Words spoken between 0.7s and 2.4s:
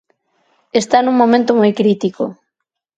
Está nun momento moi crítico.